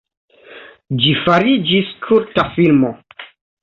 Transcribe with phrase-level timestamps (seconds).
[1.03, 2.95] Ĝi fariĝis kulta filmo.